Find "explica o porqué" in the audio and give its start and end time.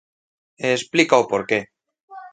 0.77-1.59